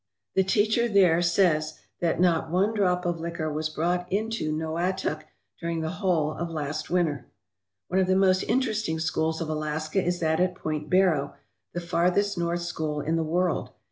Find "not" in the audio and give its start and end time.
2.19-2.49